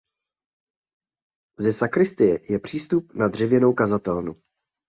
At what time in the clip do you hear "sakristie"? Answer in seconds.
1.73-2.39